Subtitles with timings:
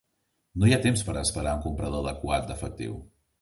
[0.61, 2.99] No hi ha temps per a esperar a un comprador adequat d'efectiu.